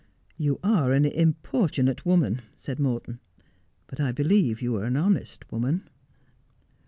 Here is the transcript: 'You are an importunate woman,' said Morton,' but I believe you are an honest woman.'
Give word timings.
'You 0.39 0.59
are 0.63 0.93
an 0.93 1.05
importunate 1.05 2.07
woman,' 2.07 2.41
said 2.55 2.79
Morton,' 2.79 3.19
but 3.85 3.99
I 3.99 4.11
believe 4.11 4.59
you 4.59 4.75
are 4.77 4.85
an 4.85 4.97
honest 4.97 5.51
woman.' 5.51 5.87